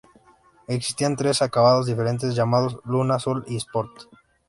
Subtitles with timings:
[0.67, 4.05] Existían tres acabados diferentes, llamados Luna, Sol y Sport.